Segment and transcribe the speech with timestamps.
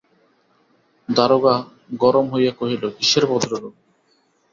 [1.09, 1.55] দারোগা
[1.99, 3.73] গরম হইয়া কহিল, কিসের ভদ্রলোক!